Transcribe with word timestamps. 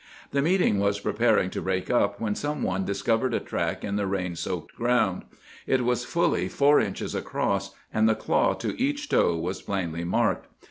The 0.31 0.41
meeting 0.41 0.79
was 0.79 0.99
preparing 0.99 1.51
to 1.51 1.61
break 1.61 1.91
up 1.91 2.19
when 2.19 2.33
some 2.33 2.63
one 2.63 2.85
discovered 2.85 3.35
a 3.35 3.39
track 3.39 3.83
in 3.83 3.97
the 3.97 4.07
rain 4.07 4.35
soaked 4.35 4.73
ground. 4.75 5.25
It 5.67 5.83
was 5.85 6.05
fully 6.05 6.47
four 6.47 6.79
inches 6.79 7.13
across, 7.13 7.75
and 7.93 8.09
the 8.09 8.15
claw 8.15 8.55
to 8.55 8.81
each 8.81 9.09
toe 9.09 9.37
was 9.37 9.61
plainly 9.61 10.03
marked. 10.03 10.47